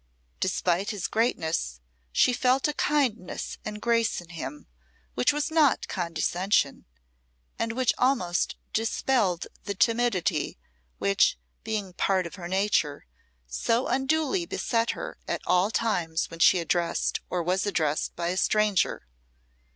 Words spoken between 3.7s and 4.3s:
grace in